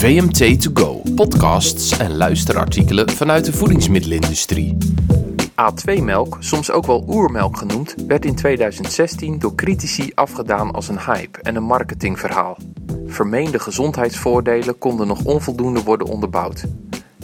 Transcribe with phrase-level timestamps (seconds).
[0.00, 4.76] VMT To Go, podcasts en luisterartikelen vanuit de voedingsmiddelenindustrie.
[5.50, 11.40] A2-melk, soms ook wel oermelk genoemd, werd in 2016 door critici afgedaan als een hype
[11.42, 12.56] en een marketingverhaal.
[13.06, 16.64] Vermeende gezondheidsvoordelen konden nog onvoldoende worden onderbouwd.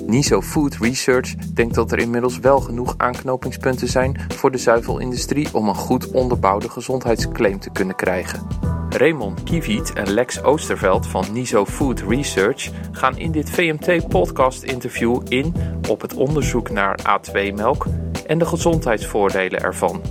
[0.07, 5.69] NISO Food Research denkt dat er inmiddels wel genoeg aanknopingspunten zijn voor de zuivelindustrie om
[5.69, 8.47] een goed onderbouwde gezondheidsclaim te kunnen krijgen.
[8.89, 15.55] Raymond Kieviet en Lex Oosterveld van NISO Food Research gaan in dit VMT-podcast-interview in
[15.89, 17.87] op het onderzoek naar A2-melk
[18.27, 20.03] en de gezondheidsvoordelen ervan.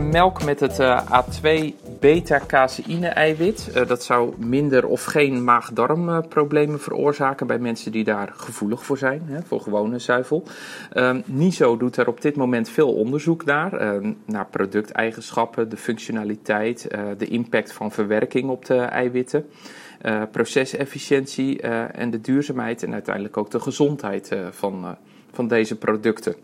[0.00, 3.70] Melk met het uh, A2 beta-caseïne-eiwit.
[3.74, 9.22] Uh, dat zou minder of geen maag-darmproblemen veroorzaken bij mensen die daar gevoelig voor zijn,
[9.24, 10.42] hè, voor gewone zuivel.
[10.92, 16.88] Uh, NISO doet er op dit moment veel onderzoek naar, uh, naar producteigenschappen, de functionaliteit,
[17.18, 19.46] de impact van verwerking op de eiwitten.
[20.30, 21.60] procesefficiëntie
[21.92, 24.96] en de duurzaamheid en uiteindelijk ook de gezondheid van,
[25.32, 26.34] van deze producten.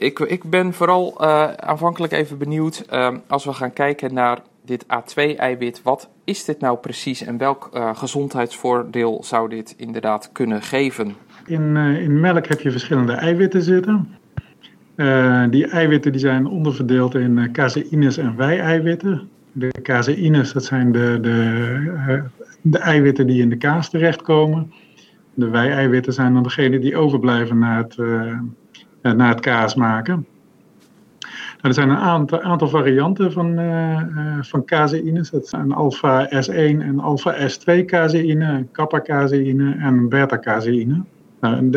[0.00, 4.84] Ik, ik ben vooral uh, aanvankelijk even benieuwd, uh, als we gaan kijken naar dit
[4.84, 11.14] A2-eiwit, wat is dit nou precies en welk uh, gezondheidsvoordeel zou dit inderdaad kunnen geven?
[11.46, 14.08] In, in melk heb je verschillende eiwitten zitten.
[15.50, 19.28] die eiwitten die zijn onderverdeeld in caseïnes en wij-eiwitten.
[19.52, 22.22] De caseïnes, dat zijn de, de,
[22.62, 24.72] de eiwitten die in de kaas terechtkomen.
[25.34, 27.96] De wij-eiwitten zijn dan degene die overblijven na het
[29.02, 30.26] na het kaas maken.
[31.20, 34.02] Nou, er zijn een aantal, aantal varianten van, uh,
[34.40, 35.30] van caseïnes.
[35.30, 41.02] Dat zijn alpha S1 en alpha S2 caseïne, kappa caseïne en beta caseïne.
[41.40, 41.70] Nou,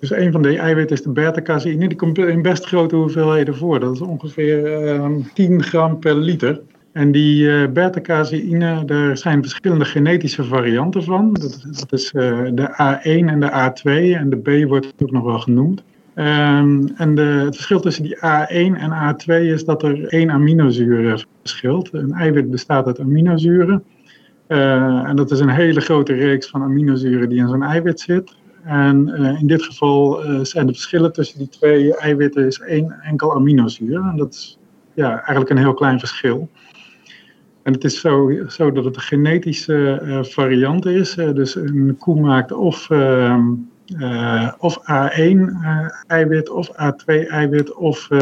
[0.00, 1.88] dus een van die eiwitten is de beta-caseïne.
[1.88, 3.80] Die komt in best grote hoeveelheden voor.
[3.80, 6.60] Dat is ongeveer uh, 10 gram per liter.
[6.92, 11.32] En die uh, beta-caseïne, daar zijn verschillende genetische varianten van.
[11.32, 15.82] Dat, is de A1 en de A2 en de B wordt ook nog wel genoemd.
[16.20, 21.26] Um, en de, het verschil tussen die A1 en A2 is dat er één aminozuur
[21.42, 21.92] verschilt.
[21.92, 23.84] Een eiwit bestaat uit aminozuren.
[24.48, 28.34] Uh, en dat is een hele grote reeks van aminozuren die in zo'n eiwit zit.
[28.64, 33.34] En uh, in dit geval zijn de verschillen tussen die twee eiwitten is één enkel
[33.34, 34.00] aminozuur.
[34.00, 34.58] En dat is
[34.94, 36.48] ja, eigenlijk een heel klein verschil.
[37.62, 41.14] En het is zo, zo dat het een genetische variant is.
[41.14, 43.42] dus een koe maakt of ehm,
[43.98, 48.16] uh, of A1-eiwit uh, of A2-eiwit of 50-50.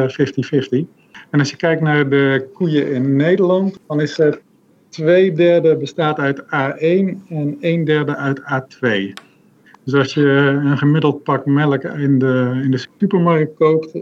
[0.71, 0.85] Uh,
[1.31, 4.41] en als je kijkt naar de koeien in Nederland, dan is er
[4.89, 8.89] twee derde bestaat uit A1 en een derde uit A2.
[9.85, 10.27] Dus als je
[10.65, 13.93] een gemiddeld pak melk in de, in de supermarkt koopt,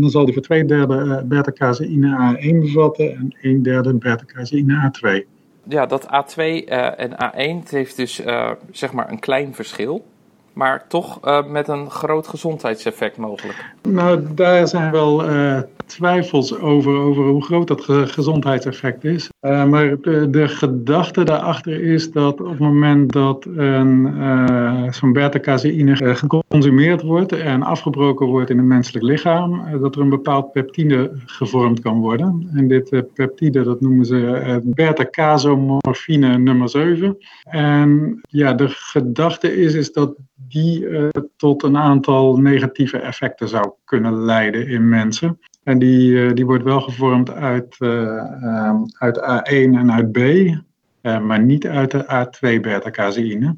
[0.00, 5.26] dan zal die voor twee derde beta-caseïne A1 bevatten en een derde beta-caseïne A2.
[5.68, 6.64] Ja, dat A2
[6.96, 8.22] en A1 heeft dus
[8.70, 10.04] zeg maar een klein verschil
[10.58, 13.64] maar toch uh, met een groot gezondheidseffect mogelijk.
[13.82, 19.28] Nou, daar zijn wel uh, twijfels over, over hoe groot dat gezondheidseffect is.
[19.40, 23.46] Uh, maar de, de, gedachte daarachter is dat op het moment dat
[24.90, 30.52] zo'n beta-caseïne geconsumeerd wordt en afgebroken wordt in het menselijk lichaam, dat er een bepaald
[30.52, 32.50] peptide gevormd kan worden.
[32.54, 37.16] En dit peptide, dat noemen ze beta-casomorfine nummer 7.
[37.42, 40.14] En ja, de gedachte is, is dat
[40.48, 45.38] die uh, tot een aantal negatieve effecten zou kunnen leiden in mensen.
[45.62, 50.18] En die, uh, die wordt wel gevormd uit, uh, uit A1 en uit B,
[51.02, 53.56] maar niet uit de A2 beta-caseïne.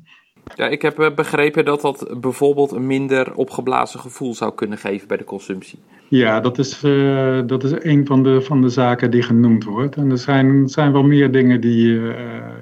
[0.54, 5.16] Ja, ik heb begrepen dat dat bijvoorbeeld een minder opgeblazen gevoel zou kunnen geven bij
[5.16, 5.78] de consumptie.
[6.08, 9.96] Ja, dat is, uh, dat is een van de, van de zaken die genoemd wordt.
[9.96, 12.14] En er zijn, zijn wel meer dingen die, uh,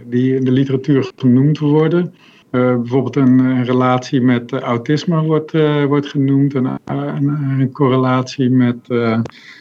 [0.07, 2.15] die in de literatuur genoemd worden.
[2.51, 7.73] Uh, bijvoorbeeld een, een, relatie met uh, autisme wordt, uh, wordt genoemd, een, een, een
[7.73, 8.77] correlatie met,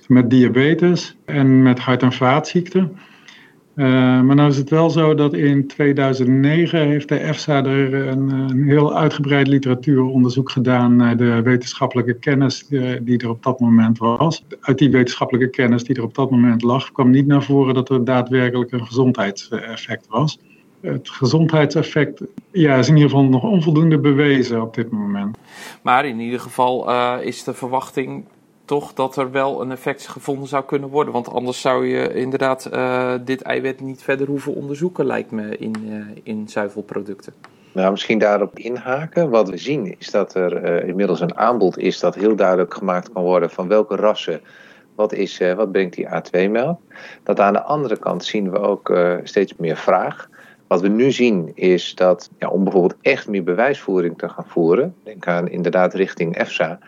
[0.07, 2.97] met diabetes en met hart- en vaatziekten.
[3.75, 8.67] maar nou is het wel zo dat in 2009 heeft de EFSA er een, een
[8.67, 12.67] heel uitgebreid literatuuronderzoek gedaan naar de wetenschappelijke kennis
[13.01, 14.45] die er op dat moment was.
[14.59, 17.89] Uit die wetenschappelijke kennis die er op dat moment lag, kwam niet naar voren dat
[17.89, 20.39] er daadwerkelijk een gezondheidseffect was
[20.81, 22.21] het gezondheidseffect
[22.51, 25.37] ja, is in ieder geval nog onvoldoende bewezen op dit moment.
[25.81, 28.25] Maar in ieder geval uh, is de verwachting
[28.65, 31.13] toch dat er wel een effect gevonden zou kunnen worden.
[31.13, 35.75] Want anders zou je inderdaad uh, dit eiwit niet verder hoeven onderzoeken, lijkt me, in,
[35.85, 37.33] uh, in zuivelproducten.
[37.71, 39.29] Nou, misschien daarop inhaken.
[39.29, 43.23] Wat we zien is dat er inmiddels een aanbod is dat heel duidelijk gemaakt kan
[43.23, 44.41] worden van welke rassen
[44.95, 46.79] wat, is, wat brengt die A2-melk.
[47.23, 50.29] Dat aan de andere kant zien we ook steeds meer vraag
[50.67, 54.95] Wat we nu zien is dat ja, om bijvoorbeeld echt meer bewijsvoering te gaan voeren,
[55.03, 56.79] denk aan inderdaad richting EFSA,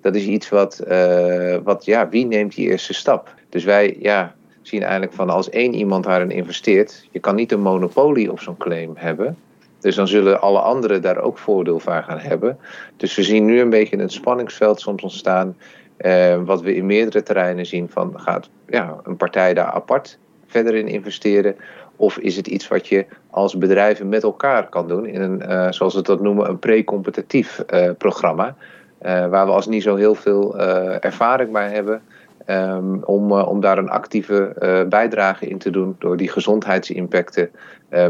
[0.00, 3.34] dat is iets wat, uh, wat ja, wie neemt die eerste stap?
[3.48, 7.60] Dus wij ja, zien eigenlijk van als één iemand daarin investeert, je kan niet een
[7.60, 9.36] monopolie op zo'n claim hebben.
[9.80, 12.58] Dus dan zullen alle anderen daar ook voordeel van gaan hebben.
[12.96, 15.56] Dus we zien nu een beetje een spanningsveld soms ontstaan.
[15.98, 20.74] Uh, wat we in meerdere terreinen zien van gaat ja, een partij daar apart verder
[20.74, 21.56] in investeren?
[21.96, 25.70] Of is het iets wat je als bedrijven met elkaar kan doen in een, uh,
[25.70, 28.56] zoals we dat noemen, een pre-competitief uh, programma.
[29.00, 30.58] waar we als niet zo heel veel
[31.00, 32.02] ervaring bij hebben.
[32.46, 34.56] Um, om, om daar een actieve
[34.88, 37.50] bijdrage in te doen door die gezondheidsimpacten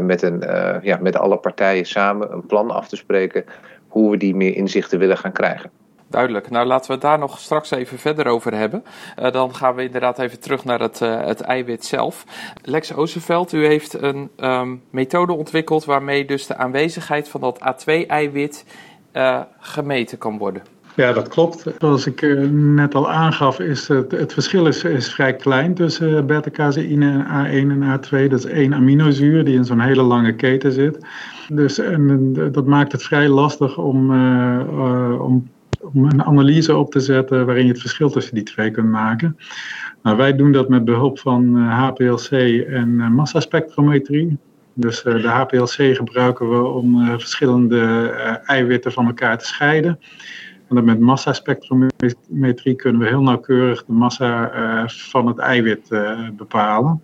[0.01, 0.43] met, een,
[0.81, 3.45] ja, met alle partijen samen een plan af te spreken
[3.87, 5.69] hoe we die meer inzichten willen gaan krijgen.
[6.15, 6.49] Duidelijk.
[6.49, 8.83] Nou, laten we het daar nog straks even verder over hebben.
[9.19, 12.25] Uh, dan gaan we inderdaad even terug naar het, uh, het eiwit zelf.
[12.63, 18.65] Lex Oosterveld, u heeft een um, methode ontwikkeld waarmee dus de aanwezigheid van dat A2-eiwit
[19.13, 20.63] uh, gemeten kan worden.
[20.95, 21.65] Ja, dat klopt.
[21.79, 22.21] Zoals ik
[22.51, 27.99] net al aangaf, is het, het verschil is, vrij klein tussen beta-caseïne en A1 en
[27.99, 28.29] A2.
[28.29, 31.05] Dat is één aminozuur die in zo'n hele lange keten zit.
[31.47, 34.11] Dus en, dat maakt het vrij lastig om,
[35.19, 35.53] om
[35.93, 39.37] om een analyse op te zetten waarin je het verschil tussen die twee kunt maken.
[40.03, 44.37] Nou, wij doen dat met behulp van HPLC eh, en uh, massaspectrometrie.
[44.73, 48.05] Dus uh, de HPLC gebruiken we om verschillende
[48.45, 49.99] eiwitten van elkaar te scheiden.
[50.67, 54.51] En dan met massaspectrometrie kunnen we heel nauwkeurig de massa
[54.87, 55.89] van het eiwit
[56.37, 57.01] bepalen.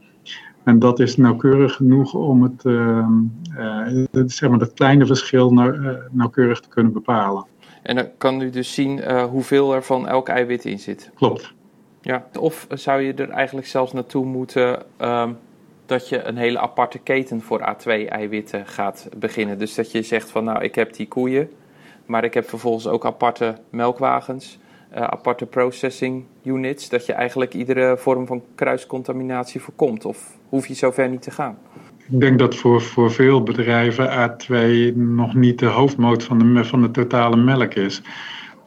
[0.63, 2.61] En dat is nauwkeurig genoeg om het,
[4.31, 5.51] zeg maar dat kleine verschil
[6.11, 7.45] nauwkeurig te kunnen bepalen.
[7.81, 11.11] En dan kan u dus zien uh, hoeveel er van elk eiwit in zit.
[11.15, 11.53] Klopt.
[12.01, 15.37] Ja, of zou je er eigenlijk zelfs naartoe moeten um,
[15.85, 19.59] dat je een hele aparte keten voor A2-eiwitten gaat beginnen.
[19.59, 21.51] Dus dat je zegt van nou, ik heb die koeien,
[22.05, 24.59] maar ik heb vervolgens ook aparte melkwagens,
[24.93, 26.89] uh, aparte processing units.
[26.89, 30.05] Dat je eigenlijk iedere vorm van kruiscontaminatie voorkomt.
[30.05, 31.57] Of hoef je zover niet te gaan?
[32.11, 36.81] Ik denk dat voor, voor veel bedrijven A2 nog niet de hoofdmoot van de, van
[36.81, 38.01] de totale melk is.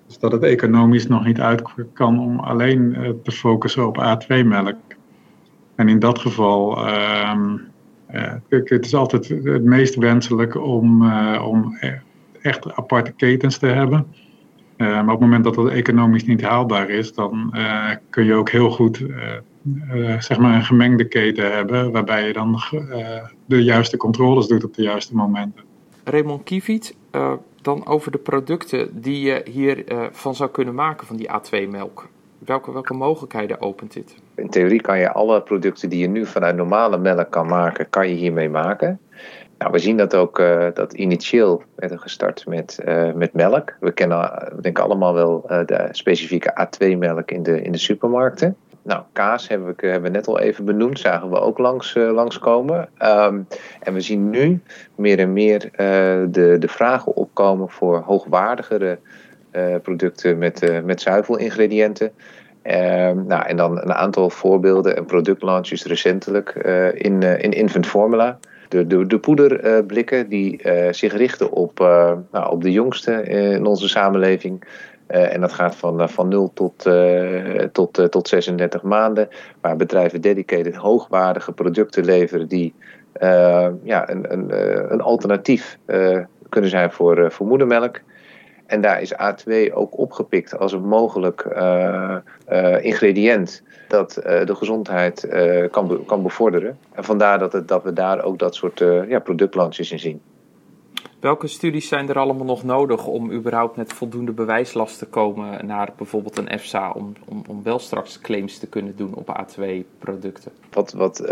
[0.07, 1.63] Dus dat het economisch nog niet uit
[1.93, 4.77] kan om alleen eh, te focussen op A2-melk.
[5.75, 7.61] En in dat geval, um,
[8.15, 11.79] uh, het is altijd het meest wenselijk om, uh, om
[12.43, 14.07] echt aparte ketens te hebben.
[14.77, 17.55] maar op het moment dat dat economisch niet haalbaar is, dan
[18.11, 19.07] kun je ook heel goed
[19.65, 23.07] uh, zeg maar een gemengde keten hebben, waarbij je dan uh,
[23.47, 25.65] de juiste controles doet op de juiste momenten.
[26.05, 27.33] Raymond Kieviet, uh,
[27.63, 32.09] dan over de producten die je hiervan van zou kunnen maken van die A2-melk.
[32.39, 34.15] Welke, welke mogelijkheden opent dit?
[34.35, 38.09] In theorie kan je alle producten die je nu vanuit normale melk kan maken, kan
[38.09, 39.01] je hiermee maken.
[39.59, 40.37] Nou, we zien dat ook,
[40.75, 42.83] dat initieel werd gestart met,
[43.15, 43.77] met melk.
[43.81, 48.57] We kennen denk ik allemaal wel de specifieke A2-melk in de, in de supermarkten.
[48.85, 52.13] Nou, kaas hebben we, hebben we net al even benoemd, zagen we ook langs, uh,
[52.13, 52.89] langskomen.
[53.03, 53.47] Um,
[53.81, 54.61] en we zien nu
[54.95, 55.71] meer en meer uh,
[56.31, 58.99] de, de vragen opkomen voor hoogwaardigere
[59.53, 62.07] uh, producten met, met zuivelingrediënten.
[62.07, 66.51] Um, nou, en dan een aantal voorbeelden en productlaunches recentelijk
[66.95, 68.39] in, in infant formula.
[68.69, 70.61] De, de, de poederblikken die
[70.91, 71.79] zich richten op,
[72.31, 74.65] nou, op de jongsten in onze samenleving.
[75.15, 79.29] Uh, en dat gaat van, uh, van 0 tot, uh, tot, tot 36 maanden.
[79.61, 82.75] Waar bedrijven dedicated hoogwaardige producten leveren die
[83.83, 84.51] ja, een, een,
[84.93, 85.79] een alternatief
[86.49, 88.01] kunnen zijn voor, voor moedermelk.
[88.67, 91.47] En daar is A2 ook opgepikt als een mogelijk
[92.81, 95.29] ingrediënt dat de gezondheid
[95.71, 96.79] kan, kan bevorderen.
[96.93, 98.79] En vandaar dat, het, dat we daar ook dat soort
[99.09, 100.21] ja, productlaunches in zien.
[101.25, 105.93] Welke studies zijn er allemaal nog nodig om überhaupt met voldoende bewijslast te komen naar
[105.97, 110.53] bijvoorbeeld een EFSA om, om, om wel straks claims te kunnen doen op A2-producten?
[110.73, 111.27] Wat, wat uh,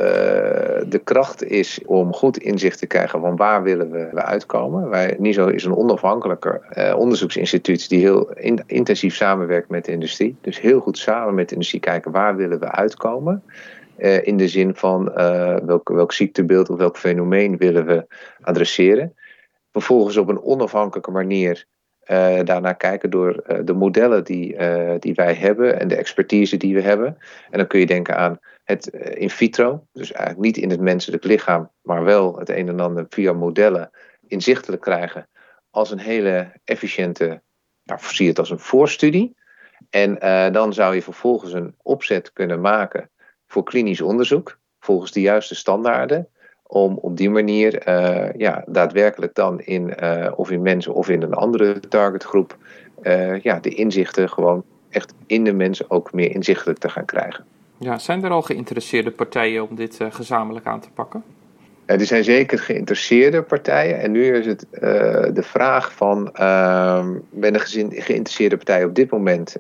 [0.89, 4.89] de kracht is om goed inzicht te krijgen van waar willen we, uitkomen.
[4.89, 10.37] Wij, NISO is een onafhankelijke uh, onderzoeksinstituut die heel in, intensief samenwerkt met de industrie.
[10.41, 13.43] Dus heel goed samen met de industrie kijken waar willen we uitkomen.
[13.99, 15.05] Uh, in de zin van
[15.65, 18.07] welk, welk ziektebeeld of welk fenomeen willen we
[18.41, 19.15] adresseren
[19.73, 21.67] vervolgens op een onafhankelijke manier
[22.11, 26.57] uh, daarnaar kijken door uh, de modellen die, uh, die wij hebben en de expertise
[26.57, 27.19] die we hebben.
[27.51, 31.25] En dan kun je denken aan het in vitro, dus eigenlijk niet in het menselijk
[31.25, 33.91] lichaam, maar wel het een en ander via modellen
[34.27, 35.29] inzichtelijk krijgen
[35.71, 37.43] als een hele efficiënte,
[37.85, 39.37] nou, zie het als een voorstudie.
[39.91, 40.19] En
[40.53, 43.11] dan zou je vervolgens een opzet kunnen maken
[43.47, 46.29] voor klinisch onderzoek volgens de juiste standaarden
[46.73, 47.91] om op die manier
[48.39, 49.95] ja, daadwerkelijk dan in,
[50.37, 52.57] of in mensen of in een andere targetgroep,
[53.43, 57.45] ja, de inzichten gewoon echt in de mensen ook meer inzichtelijk te gaan krijgen.
[57.79, 61.23] Ja, zijn er al geïnteresseerde partijen om dit gezamenlijk aan te pakken?
[61.85, 64.01] Er zijn zeker geïnteresseerde partijen.
[64.01, 64.67] En nu is het
[65.35, 66.31] de vraag van...
[66.41, 69.57] Uh, ben er geïnteresseerde partijen op dit moment...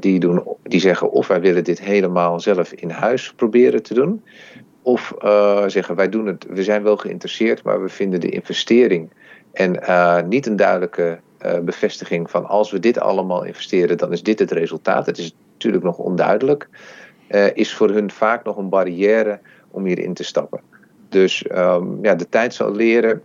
[0.00, 4.22] Die, doen, die zeggen of wij willen dit helemaal zelf in huis proberen te doen...
[4.82, 7.62] of uh, zeggen wij doen het, we zijn wel geïnteresseerd...
[7.62, 9.10] maar we vinden de investering
[9.52, 9.78] en
[10.28, 11.18] niet een duidelijke
[11.62, 12.46] bevestiging van...
[12.46, 15.06] als we dit allemaal investeren, dan is dit het resultaat.
[15.06, 16.68] Het is natuurlijk nog onduidelijk.
[17.54, 20.60] is voor hun vaak nog een barrière om hierin te stappen.
[21.08, 23.22] Dus um, ja, de tijd zal leren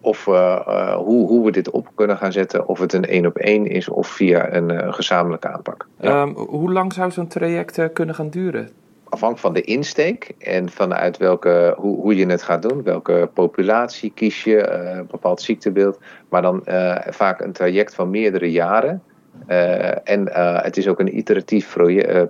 [0.00, 2.68] of, hoe, hoe we dit op kunnen gaan zetten.
[2.68, 5.86] Of het een één op één is of via een gezamenlijke aanpak.
[6.00, 8.68] Um, hoe lang zou zo'n traject kunnen gaan duren?
[9.08, 12.82] Afhankelijk van de insteek en vanuit welke, hoe, hoe je het gaat doen.
[12.82, 15.98] Welke populatie kies je, een bepaald ziektebeeld.
[16.28, 16.62] Maar dan
[17.08, 19.02] vaak een traject van meerdere jaren.
[19.48, 20.28] Uh, en
[20.62, 21.76] het is ook een iteratief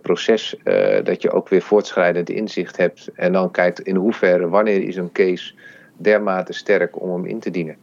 [0.03, 0.57] proces
[1.03, 3.11] dat je ook weer voortschrijdend inzicht hebt.
[3.15, 5.55] En dan kijkt in hoeverre, wanneer is een case
[5.97, 7.77] dermate sterk om hem in te dienen.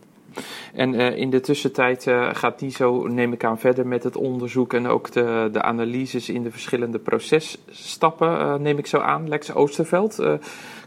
[0.73, 4.87] En in de tussentijd gaat die zo, neem ik aan, verder met het onderzoek en
[4.87, 9.29] ook de, de analyses in de verschillende processtappen, neem ik zo aan.
[9.29, 10.23] Lex Oosterveld,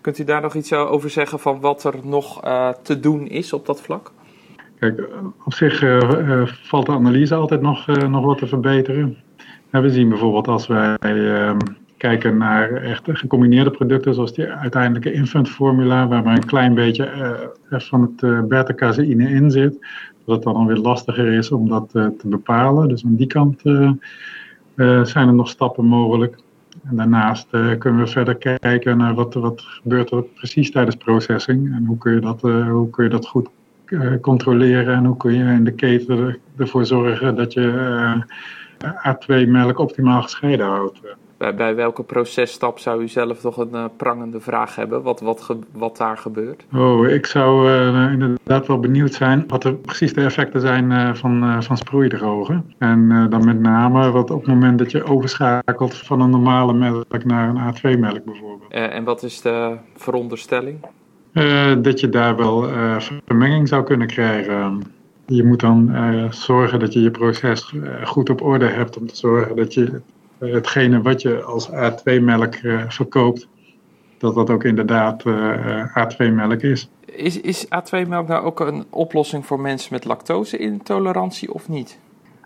[0.01, 2.41] kunt u daar nog iets over zeggen van wat er nog
[2.83, 4.13] te doen is op dat vlak?
[4.79, 5.09] Kijk,
[5.45, 9.17] op zich uh, valt de analyse altijd nog, uh, nog wat te verbeteren.
[9.71, 11.59] we zien bijvoorbeeld als wij ehm,
[11.97, 17.09] kijken naar echt gecombineerde producten, zoals die uiteindelijke infantformula, waar maar een klein beetje
[17.71, 19.87] van het beta-caseïne in zit,
[20.25, 22.89] dat het dan weer lastiger is om dat te bepalen.
[22.89, 23.61] Dus aan die kant
[25.09, 26.37] zijn er nog stappen mogelijk.
[26.85, 31.85] En daarnaast kunnen we verder kijken naar wat, wat gebeurt er precies tijdens processing en
[31.85, 33.49] hoe kun je dat, hoe kun je dat goed
[33.85, 37.71] eh, controleren en hoe kun je in de keten ervoor zorgen dat je
[38.79, 41.01] eh, A2-melk optimaal gescheiden houdt.
[41.45, 45.03] Bij, bij, welke processtap zou u zelf toch een uh, prangende vraag hebben?
[45.03, 46.65] Wat, wat, wat daar gebeurt?
[46.75, 51.15] Oh, ik zou uh, inderdaad wel benieuwd zijn wat er precies de effecten zijn uh,
[51.15, 52.75] van, van sproeidrogen.
[52.79, 57.25] En dan met name wat op het moment dat je overschakelt van een normale melk
[57.25, 58.71] naar een A2-melk bijvoorbeeld.
[58.71, 60.79] en wat is de veronderstelling?
[61.83, 62.69] Dat je daar wel
[63.27, 64.83] vermenging zou kunnen krijgen.
[65.27, 65.91] Je moet dan
[66.31, 67.75] zorgen dat je je proces
[68.05, 70.01] goed op orde hebt om te zorgen dat je
[70.53, 72.55] hetgene wat je als A2-melk
[72.89, 73.49] verkoopt,
[74.19, 75.25] dat dat ook inderdaad
[75.99, 76.89] A2-melk is.
[77.05, 81.99] Is, is A2-melk nou ook een oplossing voor mensen met lactose-intolerantie of niet?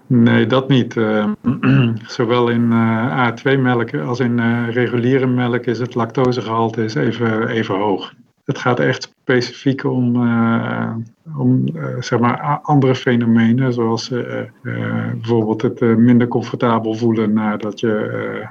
[0.06, 0.92] Nee, dat niet.
[2.06, 2.72] zowel in
[3.10, 8.12] A2-melk als in reguliere melk is het lactosegehalte is even, even hoog
[8.48, 10.94] het gaat echt specifiek om, uh,
[11.38, 14.42] om uh, zeg maar andere fenomenen, zoals uh,
[15.12, 17.88] bijvoorbeeld het minder comfortabel voelen nadat je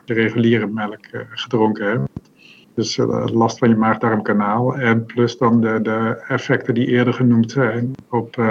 [0.05, 2.29] de reguliere melk gedronken hebt.
[2.73, 2.97] Dus
[3.33, 8.41] last van je maag-darmkanaal en plus dan de, de effecten die eerder genoemd zijn op,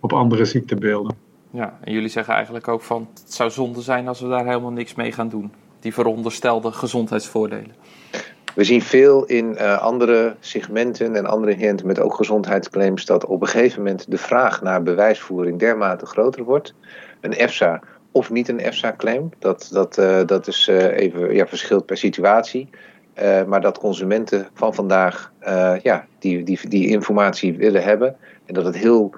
[0.00, 1.16] op andere ziektebeelden.
[1.50, 4.72] Ja, en jullie zeggen eigenlijk ook van het zou zonde zijn als we daar helemaal
[4.72, 5.52] niks mee gaan doen.
[5.80, 7.74] Die veronderstelde gezondheidsvoordelen.
[8.56, 13.40] We zien veel in uh, andere segmenten en andere ingrediënten met ook gezondheidsclaims dat op
[13.40, 16.74] een gegeven moment de vraag naar bewijsvoering dermate groter wordt.
[17.20, 17.80] Een EFSA
[18.12, 22.68] of niet een EFSA-claim, dat, dat, uh, dat is uh, even ja, verschilt per situatie.
[23.46, 25.32] maar dat consumenten van vandaag
[25.82, 29.14] ja, die, die, die informatie willen hebben en dat het heel